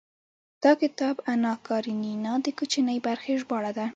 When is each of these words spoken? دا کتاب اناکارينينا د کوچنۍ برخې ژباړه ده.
دا 0.63 0.71
کتاب 0.81 1.15
اناکارينينا 1.33 2.33
د 2.45 2.47
کوچنۍ 2.59 2.97
برخې 3.07 3.33
ژباړه 3.41 3.71
ده. 3.77 3.85